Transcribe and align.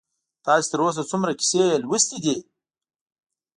تاسې 0.45 0.67
تر 0.71 0.79
اوسه 0.85 1.03
څومره 1.11 1.31
کیسې 1.39 1.63
لوستي 1.83 2.17
یاست؟ 2.25 2.45